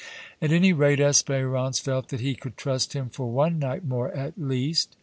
At 0.41 0.51
any 0.51 0.73
rate, 0.73 0.97
Espérance 0.97 1.79
felt 1.79 2.07
that 2.07 2.21
he 2.21 2.33
could 2.33 2.57
trust 2.57 2.93
him 2.93 3.09
for 3.09 3.29
one 3.31 3.59
night 3.59 3.85
more 3.85 4.09
at 4.13 4.35
least. 4.35 4.95